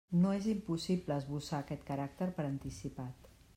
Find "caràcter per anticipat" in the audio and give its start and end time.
1.91-3.33